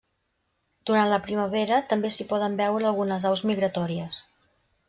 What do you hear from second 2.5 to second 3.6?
veure algunes aus